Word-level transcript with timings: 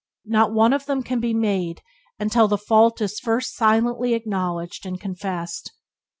Not 0.25 0.51
one 0.51 0.73
of 0.73 0.87
them 0.87 1.03
can 1.03 1.19
be 1.19 1.31
made 1.31 1.83
until 2.19 2.47
the 2.47 2.57
fault 2.57 3.01
is 3.01 3.19
first 3.19 3.55
silently 3.55 4.15
acknowledged 4.15 4.83
and 4.83 4.99
confessed. 4.99 5.73